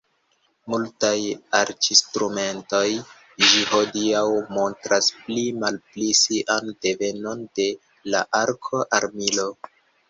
Multaj 0.73 1.17
arĉinstrumentoj 1.57 2.81
ĝis 3.51 3.59
hodiaŭ 3.75 4.25
montras 4.57 5.13
pli 5.29 5.47
malpli 5.61 6.11
sian 6.25 6.75
devenon 6.89 7.49
de 7.61 7.73
la 8.15 8.29
arko-armilo. 8.45 9.53